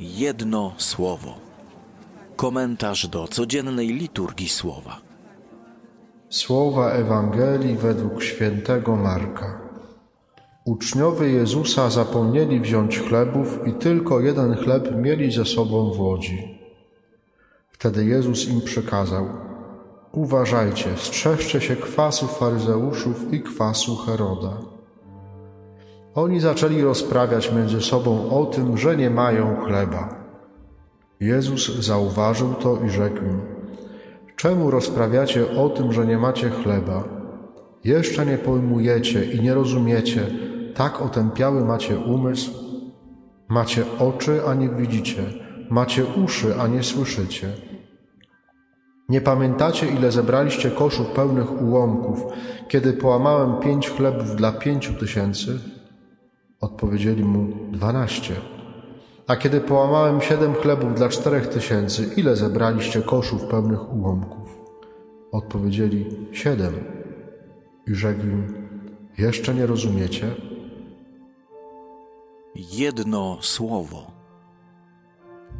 Jedno 0.00 0.72
słowo. 0.76 1.34
Komentarz 2.36 3.08
do 3.08 3.28
codziennej 3.28 3.88
liturgii 3.88 4.48
słowa. 4.48 5.00
Słowa 6.28 6.90
Ewangelii 6.90 7.74
według 7.74 8.22
świętego 8.22 8.96
Marka. 8.96 9.60
Uczniowie 10.64 11.28
Jezusa 11.28 11.90
zapomnieli 11.90 12.60
wziąć 12.60 12.98
chlebów 12.98 13.58
i 13.66 13.72
tylko 13.72 14.20
jeden 14.20 14.56
chleb 14.56 14.96
mieli 14.96 15.32
ze 15.32 15.44
sobą 15.44 15.92
w 15.92 16.00
łodzi. 16.00 16.58
Wtedy 17.70 18.04
Jezus 18.04 18.48
im 18.48 18.60
przykazał: 18.60 19.26
Uważajcie, 20.12 20.96
strzeżcie 20.96 21.60
się 21.60 21.76
kwasu 21.76 22.26
faryzeuszów 22.26 23.32
i 23.32 23.42
kwasu 23.42 23.96
Heroda. 23.96 24.77
Oni 26.18 26.40
zaczęli 26.40 26.82
rozprawiać 26.82 27.52
między 27.52 27.80
sobą 27.80 28.30
o 28.30 28.46
tym, 28.46 28.78
że 28.78 28.96
nie 28.96 29.10
mają 29.10 29.56
chleba. 29.56 30.24
Jezus 31.20 31.78
zauważył 31.78 32.54
to 32.54 32.78
i 32.86 32.90
rzekł 32.90 33.16
im: 33.16 33.40
Czemu 34.36 34.70
rozprawiacie 34.70 35.56
o 35.56 35.68
tym, 35.68 35.92
że 35.92 36.06
nie 36.06 36.18
macie 36.18 36.50
chleba? 36.50 37.04
Jeszcze 37.84 38.26
nie 38.26 38.38
pojmujecie 38.38 39.24
i 39.24 39.40
nie 39.40 39.54
rozumiecie, 39.54 40.26
tak 40.74 41.02
otępiały 41.02 41.64
macie 41.64 41.98
umysł? 41.98 42.50
Macie 43.48 43.84
oczy, 43.98 44.40
a 44.46 44.54
nie 44.54 44.68
widzicie, 44.68 45.22
macie 45.70 46.04
uszy, 46.24 46.60
a 46.60 46.66
nie 46.66 46.82
słyszycie. 46.82 47.48
Nie 49.08 49.20
pamiętacie, 49.20 49.86
ile 49.86 50.12
zebraliście 50.12 50.70
koszów 50.70 51.06
pełnych 51.06 51.62
ułomków, 51.62 52.24
kiedy 52.68 52.92
połamałem 52.92 53.60
pięć 53.60 53.90
chlebów 53.90 54.36
dla 54.36 54.52
pięciu 54.52 54.94
tysięcy? 54.94 55.77
Odpowiedzieli 56.60 57.24
mu 57.24 57.48
dwanaście. 57.72 58.34
A 59.26 59.36
kiedy 59.36 59.60
połamałem 59.60 60.20
siedem 60.20 60.54
chlebów 60.54 60.94
dla 60.94 61.08
czterech 61.08 61.46
tysięcy, 61.46 62.10
ile 62.16 62.36
zebraliście 62.36 63.02
koszów 63.02 63.44
pełnych 63.44 63.94
ułomków? 63.94 64.58
Odpowiedzieli 65.32 66.28
siedem. 66.32 66.74
I 67.86 67.94
rzekł 67.94 68.22
im, 68.22 68.68
jeszcze 69.18 69.54
nie 69.54 69.66
rozumiecie? 69.66 70.34
Jedno 72.54 73.38
słowo. 73.40 74.06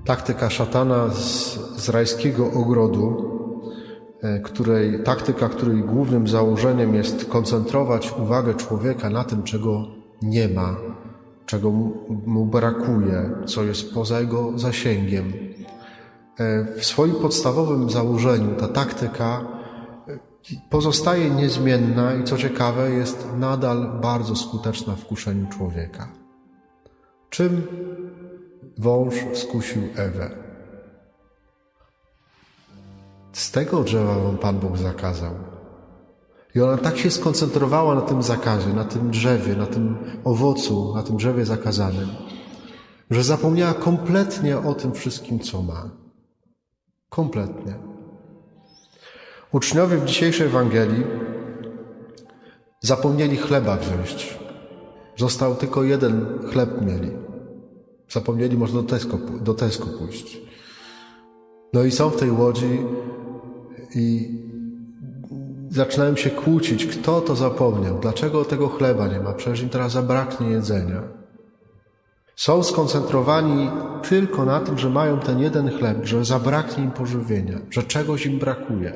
Taktyka 0.05 0.51
szatana 0.51 1.09
z, 1.09 1.55
z 1.77 1.89
rajskiego 1.89 2.53
ogrodu, 2.53 3.31
e, 4.23 4.41
której, 4.41 5.03
taktyka, 5.03 5.49
której 5.49 5.83
głównym 5.83 6.29
założeniem 6.29 6.95
jest 6.95 7.29
koncentrować 7.29 8.13
uwagę 8.19 8.55
człowieka 8.55 9.11
na 9.11 9.25
tym, 9.25 9.43
czego 9.43 9.98
nie 10.23 10.49
ma, 10.49 10.77
czego 11.47 11.71
mu 12.27 12.47
brakuje, 12.47 13.31
co 13.47 13.65
jest 13.65 13.95
poza 13.95 14.21
jego 14.21 14.59
zasięgiem. 14.59 15.33
E, 16.39 16.65
w 16.65 16.85
swoim 16.85 17.15
podstawowym 17.15 17.91
założeniu 17.91 18.55
ta 18.55 18.69
taktyka 18.69 19.47
e, 20.09 20.19
pozostaje 20.71 21.31
niezmienna 21.31 22.15
i 22.15 22.25
co 22.25 22.39
ciekawe, 22.39 22.91
jest 22.91 23.29
nadal 23.37 24.01
bardzo 24.03 24.37
skuteczna 24.37 24.97
w 24.97 25.05
kuszeniu 25.07 25.47
człowieka. 25.47 26.09
Czym 27.31 27.63
wąż 28.79 29.15
skusił 29.35 29.83
Ewę? 29.97 30.31
Z 33.33 33.51
tego 33.51 33.85
drzewa 33.85 34.19
wam 34.19 34.39
Pan 34.39 34.59
Bóg 34.59 34.77
zakazał. 34.77 35.58
I 36.55 36.61
ona 36.61 36.79
tak 36.79 36.99
się 36.99 37.11
skoncentrowała 37.11 37.95
na 37.95 38.01
tym 38.01 38.23
zakazie, 38.23 38.73
na 38.73 38.85
tym 38.85 39.11
drzewie, 39.11 39.57
na 39.57 39.67
tym 39.67 39.97
owocu, 40.25 40.95
na 40.95 41.03
tym 41.03 41.17
drzewie 41.17 41.45
zakazanym, 41.45 42.09
że 43.11 43.25
zapomniała 43.25 43.75
kompletnie 43.75 44.59
o 44.59 44.75
tym 44.75 44.93
wszystkim, 44.93 45.41
co 45.41 45.63
ma. 45.63 45.91
Kompletnie. 47.09 47.75
Uczniowie 49.53 49.97
w 49.97 50.05
dzisiejszej 50.05 50.47
Ewangelii 50.47 51.05
zapomnieli 52.81 53.37
chleba 53.37 53.77
wziąć. 53.77 54.39
Został 55.17 55.55
tylko 55.55 55.85
jeden 55.85 56.39
chleb 56.51 56.71
mieli. 56.83 57.11
Zapomnieli 58.09 58.57
może 58.57 58.73
do 58.73 58.83
Tesco, 58.83 59.19
do 59.41 59.55
Tesco 59.55 59.87
pójść. 59.87 60.41
No 61.73 61.85
i 61.85 61.91
są 61.91 62.11
w 62.11 62.17
tej 62.17 62.31
łodzi 62.31 62.79
i 63.95 64.29
zaczynają 65.79 66.17
się 66.17 66.31
kłócić, 66.31 66.87
kto 66.87 67.21
to 67.21 67.37
zapomniał, 67.37 67.99
dlaczego 67.99 68.45
tego 68.45 68.69
chleba 68.69 69.07
nie 69.09 69.21
ma, 69.21 69.33
przecież 69.33 69.63
im 69.63 69.69
teraz 69.69 69.93
zabraknie 69.93 70.49
jedzenia. 70.49 71.03
Są 72.37 72.63
skoncentrowani 72.63 73.71
tylko 74.09 74.45
na 74.45 74.61
tym, 74.61 74.79
że 74.79 74.91
mają 74.91 75.21
ten 75.21 75.39
jeden 75.39 75.79
chleb, 75.79 75.99
że 76.03 76.25
zabraknie 76.25 76.85
im 76.85 76.91
pożywienia, 76.91 77.59
że 77.71 77.83
czegoś 77.83 78.27
im 78.27 78.39
brakuje. 78.39 78.93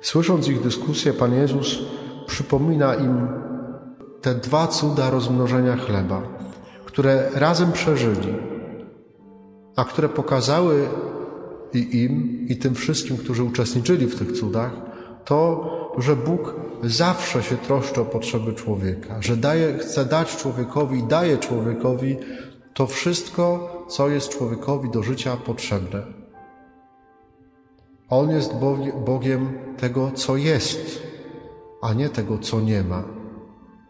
Słysząc 0.00 0.48
ich 0.48 0.62
dyskusję, 0.62 1.12
Pan 1.12 1.34
Jezus 1.34 1.78
przypomina 2.26 2.94
im 2.94 3.28
te 4.20 4.34
dwa 4.34 4.66
cuda 4.66 5.10
rozmnożenia 5.10 5.76
chleba, 5.76 6.22
które 6.84 7.30
razem 7.34 7.72
przeżyli, 7.72 8.34
a 9.76 9.84
które 9.84 10.08
pokazały 10.08 10.88
i 11.74 12.02
im, 12.02 12.46
i 12.48 12.56
tym 12.56 12.74
wszystkim, 12.74 13.16
którzy 13.16 13.44
uczestniczyli 13.44 14.06
w 14.06 14.18
tych 14.18 14.32
cudach, 14.32 14.72
to, 15.24 15.70
że 15.98 16.16
Bóg 16.16 16.54
zawsze 16.82 17.42
się 17.42 17.56
troszczy 17.56 18.00
o 18.00 18.04
potrzeby 18.04 18.52
człowieka, 18.52 19.22
że 19.22 19.36
daje, 19.36 19.78
chce 19.78 20.04
dać 20.04 20.36
człowiekowi 20.36 20.98
i 20.98 21.02
daje 21.02 21.38
człowiekowi 21.38 22.16
to 22.74 22.86
wszystko, 22.86 23.70
co 23.88 24.08
jest 24.08 24.28
człowiekowi 24.28 24.90
do 24.90 25.02
życia 25.02 25.36
potrzebne. 25.36 26.02
On 28.08 28.30
jest 28.30 28.52
Bogiem 29.06 29.58
tego, 29.76 30.10
co 30.14 30.36
jest, 30.36 31.02
a 31.82 31.94
nie 31.94 32.08
tego, 32.08 32.38
co 32.38 32.60
nie 32.60 32.82
ma. 32.82 33.04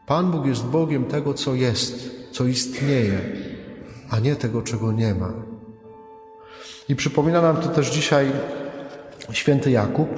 Pan 0.07 0.31
Bóg 0.31 0.47
jest 0.47 0.65
Bogiem 0.65 1.05
tego, 1.05 1.35
co 1.35 1.55
jest, 1.55 2.11
co 2.31 2.47
istnieje, 2.47 3.21
a 4.11 4.21
nie 4.21 4.37
tego, 4.37 4.63
czego 4.63 4.93
nie 4.93 5.15
ma. 5.15 5.33
I 6.91 6.97
przypomina 6.97 7.43
nam 7.43 7.57
to 7.57 7.69
też 7.69 7.91
dzisiaj 7.91 8.33
święty 9.33 9.71
Jakub, 9.71 10.09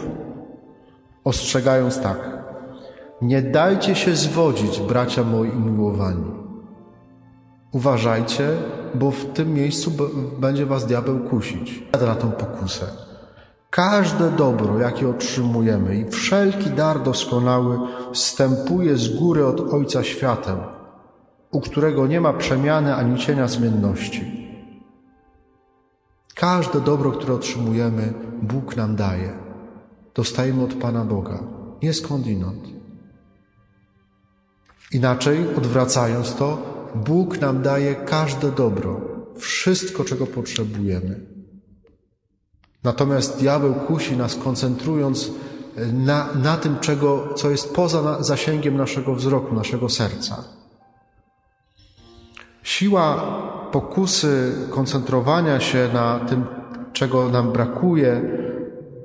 ostrzegając 1.24 2.00
tak: 2.00 2.18
Nie 3.22 3.42
dajcie 3.42 3.94
się 3.94 4.16
zwodzić, 4.16 4.80
bracia 4.80 5.24
moi 5.24 5.50
umiłowani. 5.50 6.24
Uważajcie, 7.72 8.48
bo 8.94 9.10
w 9.10 9.24
tym 9.24 9.54
miejscu 9.54 9.92
będzie 10.38 10.66
was 10.66 10.86
diabeł 10.86 11.18
kusić. 11.18 11.82
Na 12.06 12.14
tą 12.14 12.30
pokusę. 12.30 12.86
Każde 13.70 14.30
dobro, 14.30 14.78
jakie 14.78 15.08
otrzymujemy 15.08 15.96
i 15.96 16.10
wszelki 16.10 16.70
dar 16.70 17.02
doskonały 17.02 17.78
wstępuje 18.12 18.96
z 18.96 19.16
góry 19.16 19.46
od 19.46 19.60
Ojca 19.60 20.04
Światem, 20.04 20.58
u 21.50 21.60
którego 21.60 22.06
nie 22.06 22.20
ma 22.20 22.32
przemiany 22.32 22.94
ani 22.94 23.18
cienia 23.18 23.48
zmienności. 23.48 24.41
Każde 26.34 26.80
dobro, 26.80 27.12
które 27.12 27.34
otrzymujemy, 27.34 28.12
Bóg 28.42 28.76
nam 28.76 28.96
daje. 28.96 29.38
Dostajemy 30.14 30.64
od 30.64 30.74
Pana 30.74 31.04
Boga, 31.04 31.42
nie 31.82 31.94
skądinąd. 31.94 32.68
Inaczej, 34.92 35.54
odwracając 35.56 36.34
to, 36.34 36.58
Bóg 36.94 37.40
nam 37.40 37.62
daje 37.62 37.94
każde 37.94 38.52
dobro, 38.52 39.00
wszystko, 39.36 40.04
czego 40.04 40.26
potrzebujemy. 40.26 41.20
Natomiast 42.84 43.38
diabeł 43.38 43.74
kusi 43.74 44.16
nas, 44.16 44.36
koncentrując 44.36 45.30
na, 45.92 46.28
na 46.34 46.56
tym, 46.56 46.78
czego, 46.78 47.34
co 47.34 47.50
jest 47.50 47.74
poza 47.74 48.22
zasięgiem 48.22 48.76
naszego 48.76 49.14
wzroku, 49.14 49.54
naszego 49.54 49.88
serca. 49.88 50.44
Siła 52.62 53.22
pokusy 53.72 54.52
koncentrowania 54.70 55.60
się 55.60 55.88
na 55.94 56.18
tym, 56.18 56.44
czego 56.92 57.28
nam 57.28 57.52
brakuje, 57.52 58.22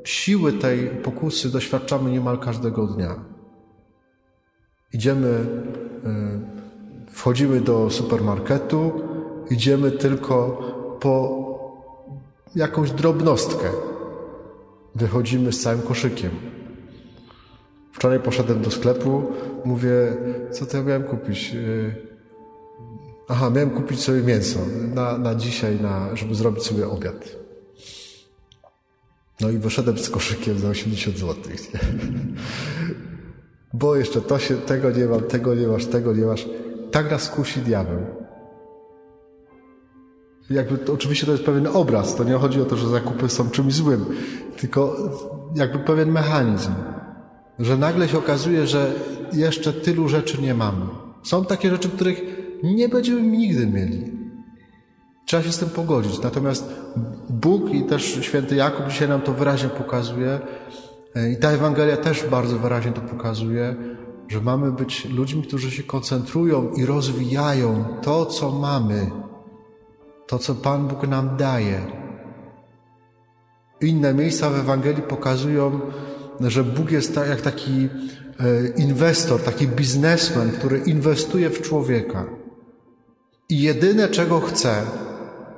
siły 0.04 0.54
tej 0.54 0.90
pokusy 0.90 1.52
doświadczamy 1.52 2.12
niemal 2.12 2.40
każdego 2.40 2.88
dnia. 2.88 3.16
Idziemy, 4.94 5.28
y, 5.28 7.12
wchodzimy 7.12 7.62
do 7.62 7.90
supermarketu, 7.90 8.92
idziemy 9.50 9.92
tylko 9.92 10.62
po 11.00 11.48
jakąś 12.56 12.92
drobnostkę. 12.92 13.70
Wychodzimy 14.96 15.54
z 15.54 15.62
całym 15.62 15.82
koszykiem. 15.82 16.32
Wczoraj 17.92 18.20
poszedłem 18.20 18.62
do 18.62 18.72
sklepu, 18.72 19.24
mówię, 19.66 20.18
co 20.52 20.66
to 20.66 20.78
ja 20.78 20.84
miałem 20.84 21.04
kupić? 21.04 21.56
Aha, 23.30 23.50
miałem 23.50 23.70
kupić 23.70 24.00
sobie 24.00 24.22
mięso 24.22 24.60
na, 24.96 25.18
na 25.18 25.36
dzisiaj, 25.36 25.80
na, 25.82 26.16
żeby 26.16 26.36
zrobić 26.36 26.64
sobie 26.64 26.88
obiad. 26.88 27.36
No 29.42 29.50
i 29.50 29.58
wyszedłem 29.58 29.98
z 29.98 30.10
koszykiem 30.10 30.60
za 30.60 30.70
80 30.70 31.18
zł. 31.18 31.36
Bo 33.74 33.96
jeszcze 33.96 34.22
to 34.22 34.40
się, 34.40 34.58
tego 34.58 34.92
nie 34.92 35.06
mam, 35.06 35.22
tego 35.22 35.56
nie 35.56 35.68
masz, 35.68 35.86
tego 35.86 36.14
nie 36.14 36.26
masz. 36.26 36.48
Tak 36.92 37.12
nas 37.12 37.30
kusi 37.30 37.60
diabeł. 37.60 38.00
jakby 40.50 40.78
to, 40.78 40.94
oczywiście 40.94 41.26
to 41.26 41.32
jest 41.32 41.44
pewien 41.44 41.68
obraz, 41.68 42.16
to 42.16 42.24
nie 42.24 42.34
chodzi 42.34 42.62
o 42.62 42.66
to, 42.66 42.78
że 42.78 42.90
zakupy 42.90 43.30
są 43.30 43.50
czymś 43.50 43.74
złym, 43.74 44.06
tylko 44.58 44.98
jakby 45.56 45.80
pewien 45.80 46.12
mechanizm, 46.12 46.72
że 47.60 47.78
nagle 47.78 48.10
się 48.10 48.18
okazuje, 48.18 48.68
że 48.68 48.94
jeszcze 49.34 49.74
tylu 49.74 50.10
rzeczy 50.10 50.42
nie 50.42 50.54
mamy. 50.54 50.86
Są 51.24 51.46
takie 51.46 51.70
rzeczy, 51.70 51.90
których 51.90 52.47
nie 52.64 52.90
będziemy 52.90 53.22
nigdy 53.22 53.68
mieli. 53.68 54.18
Trzeba 55.26 55.44
się 55.44 55.52
z 55.52 55.60
tym 55.60 55.70
pogodzić. 55.70 56.22
Natomiast 56.22 56.74
Bóg 57.30 57.74
i 57.74 57.84
też 57.84 58.20
święty 58.22 58.56
Jakub 58.56 58.88
dzisiaj 58.88 59.10
nam 59.10 59.22
to 59.22 59.34
wyraźnie 59.34 59.70
pokazuje 59.70 60.40
e, 61.16 61.32
i 61.32 61.38
ta 61.38 61.52
Ewangelia 61.52 61.98
też 61.98 62.24
bardzo 62.24 62.58
wyraźnie 62.58 62.92
to 62.92 63.02
pokazuje, 63.02 63.76
że 64.28 64.42
mamy 64.42 64.72
być 64.72 65.06
ludźmi, 65.06 65.44
którzy 65.44 65.72
się 65.72 65.84
koncentrują 65.84 66.72
i 66.74 66.86
rozwijają 66.86 67.86
to, 68.02 68.26
co 68.26 68.52
mamy, 68.52 69.12
to, 70.28 70.40
co 70.40 70.56
Pan 70.56 70.88
Bóg 70.88 71.08
nam 71.08 71.38
daje. 71.38 71.82
Inne 73.82 74.14
miejsca 74.14 74.50
w 74.50 74.60
Ewangelii 74.60 75.02
pokazują, 75.02 75.80
że 76.40 76.64
Bóg 76.64 76.92
jest 76.92 77.16
tak 77.16 77.30
jak 77.30 77.42
taki 77.42 77.90
e, 78.40 78.68
inwestor, 78.78 79.42
taki 79.42 79.68
biznesmen, 79.68 80.52
który 80.52 80.78
inwestuje 80.78 81.50
w 81.50 81.62
człowieka. 81.62 82.26
I 83.50 83.62
jedyne, 83.62 84.08
czego 84.08 84.40
chce, 84.40 84.84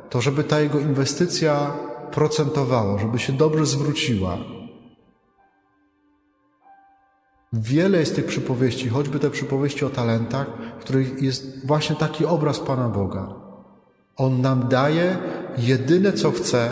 to 0.09 0.21
żeby 0.21 0.43
ta 0.43 0.59
jego 0.59 0.79
inwestycja 0.79 1.73
procentowała, 2.11 2.97
żeby 2.99 3.19
się 3.19 3.33
dobrze 3.33 3.65
zwróciła. 3.65 4.37
Wiele 7.53 7.99
jest 7.99 8.15
tych 8.15 8.25
przypowieści, 8.25 8.89
choćby 8.89 9.19
te 9.19 9.29
przypowieści 9.29 9.85
o 9.85 9.89
talentach, 9.89 10.47
w 10.79 10.81
których 10.81 11.21
jest 11.21 11.67
właśnie 11.67 11.95
taki 11.95 12.25
obraz 12.25 12.59
Pana 12.59 12.89
Boga. 12.89 13.33
On 14.15 14.41
nam 14.41 14.67
daje 14.67 15.17
jedyne, 15.57 16.13
co 16.13 16.31
chce, 16.31 16.69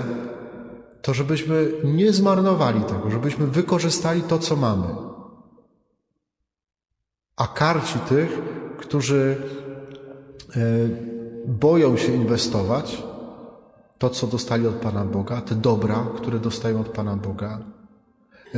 to 1.02 1.14
żebyśmy 1.14 1.72
nie 1.84 2.14
zmarnowali 2.14 2.82
tego, 2.82 3.10
żebyśmy 3.10 3.48
wykorzystali 3.48 4.22
to, 4.22 4.40
co 4.40 4.56
mamy. 4.56 4.88
A 7.36 7.48
karci 7.48 8.00
tych, 8.00 8.42
którzy 8.78 9.38
boją 11.48 11.98
się 11.98 12.14
inwestować 12.14 13.04
to, 13.98 14.10
co 14.10 14.28
dostali 14.28 14.68
od 14.68 14.76
Pana 14.76 15.06
Boga, 15.06 15.42
te 15.42 15.56
dobra, 15.56 16.06
które 16.16 16.40
dostają 16.40 16.80
od 16.80 16.90
Pana 16.90 17.16
Boga, 17.16 17.60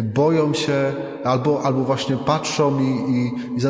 boją 0.04 0.54
się 0.54 0.94
albo, 1.24 1.64
albo 1.64 1.84
właśnie 1.84 2.18
patrzą 2.18 2.80
i, 2.80 3.12
i, 3.12 3.28
i 3.58 3.62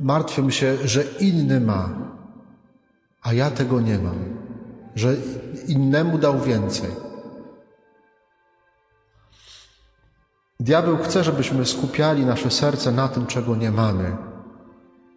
martwią 0.00 0.50
się, 0.50 0.76
że 0.84 1.02
inny 1.20 1.60
ma, 1.60 1.88
a 3.22 3.32
ja 3.32 3.50
tego 3.50 3.80
nie 3.80 3.98
mam, 3.98 4.18
że 4.94 5.16
innemu 5.68 6.18
dał 6.18 6.40
więcej. 6.40 6.90
Diabeł 10.60 10.96
chce, 10.96 11.24
żebyśmy 11.24 11.66
skupiali 11.66 12.26
nasze 12.26 12.50
serce 12.50 12.92
na 12.92 13.08
tym, 13.08 13.26
czego 13.26 13.56
nie 13.56 13.70
mamy. 13.70 14.16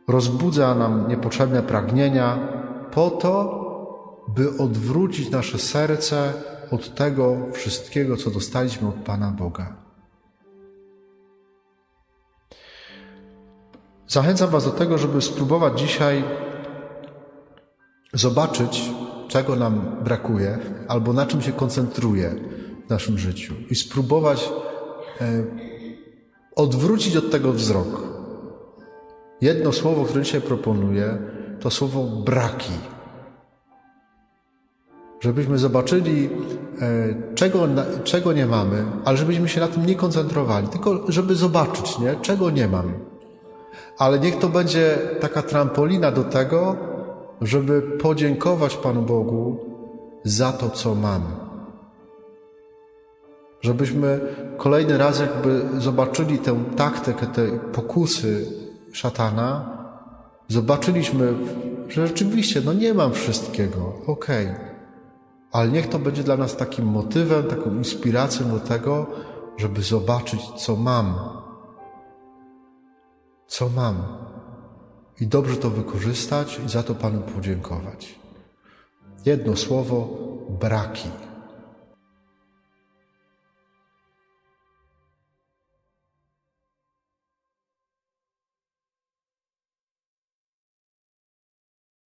Rozbudza 0.10 0.76
nam 0.76 1.08
niepotrzebne 1.08 1.64
pragnienia 1.64 2.38
po 2.92 3.10
to, 3.10 3.34
by 4.28 4.58
odwrócić 4.58 5.30
nasze 5.30 5.58
serce 5.58 6.34
od 6.72 6.96
tego 6.96 7.38
wszystkiego, 7.54 8.18
co 8.18 8.32
dostaliśmy 8.32 8.88
od 8.88 8.96
Pana 8.96 9.32
Boga. 9.32 9.76
Zachęcam 14.08 14.50
Was 14.50 14.66
do 14.66 14.72
tego, 14.72 14.98
żeby 14.98 15.22
spróbować 15.22 15.80
dzisiaj 15.80 16.24
zobaczyć, 18.14 18.92
czego 19.28 19.56
nam 19.56 20.04
brakuje, 20.04 20.60
albo 20.88 21.14
na 21.14 21.26
czym 21.26 21.42
się 21.42 21.52
koncentruje 21.52 22.36
w 22.86 22.90
naszym 22.90 23.18
życiu, 23.18 23.54
i 23.70 23.76
spróbować 23.76 24.50
e, 25.22 25.44
odwrócić 26.56 27.16
od 27.18 27.32
tego 27.32 27.54
wzrok. 27.54 28.19
Jedno 29.42 29.72
słowo, 29.72 30.06
które 30.06 30.24
dzisiaj 30.24 30.42
proponuję, 30.42 31.18
to 31.60 31.70
słowo 31.70 32.04
braki. 32.04 32.74
Żebyśmy 35.20 35.58
zobaczyli, 35.58 36.30
e, 36.82 37.36
czego, 37.36 37.68
czego 38.04 38.34
nie 38.34 38.46
mamy, 38.46 38.86
ale 39.06 39.18
żebyśmy 39.18 39.50
się 39.50 39.60
na 39.60 39.68
tym 39.68 39.86
nie 39.86 39.96
koncentrowali, 39.96 40.68
tylko 40.68 41.12
żeby 41.12 41.36
zobaczyć, 41.36 42.00
nie? 42.00 42.16
czego 42.22 42.50
nie 42.50 42.68
mam. 42.68 42.94
Ale 43.98 44.20
niech 44.20 44.38
to 44.38 44.50
będzie 44.50 44.98
taka 45.20 45.42
trampolina 45.42 46.12
do 46.12 46.24
tego, 46.24 46.76
żeby 47.42 47.82
podziękować 47.82 48.78
Panu 48.78 49.02
Bogu 49.02 49.60
za 50.24 50.52
to, 50.52 50.70
co 50.70 50.96
mam. 50.96 51.22
Żebyśmy 53.62 54.20
kolejny 54.58 54.98
raz 54.98 55.20
jakby 55.20 55.62
zobaczyli 55.78 56.38
tę 56.38 56.64
taktykę, 56.76 57.28
te 57.28 57.48
pokusy 57.48 58.59
szatana, 58.94 59.78
zobaczyliśmy, 60.48 61.34
że 61.88 62.08
rzeczywiście, 62.08 62.62
no 62.66 62.74
nie 62.74 62.94
mam 62.94 63.14
wszystkiego, 63.14 63.94
okej. 64.08 64.46
Okay. 64.46 64.70
Ale 65.52 65.72
niech 65.72 65.90
to 65.90 66.00
będzie 66.00 66.24
dla 66.24 66.38
nas 66.38 66.58
takim 66.58 66.86
motywem, 66.86 67.44
taką 67.44 67.76
inspiracją 67.76 68.50
do 68.52 68.60
tego, 68.60 69.08
żeby 69.58 69.82
zobaczyć, 69.82 70.42
co 70.58 70.76
mam. 70.76 71.16
Co 73.48 73.70
mam. 73.70 73.96
I 75.22 75.28
dobrze 75.28 75.58
to 75.58 75.70
wykorzystać 75.70 76.60
i 76.66 76.70
za 76.70 76.84
to 76.84 76.96
Panu 76.96 77.22
podziękować. 77.22 78.20
Jedno 79.26 79.56
słowo 79.56 80.08
braki. 80.50 81.10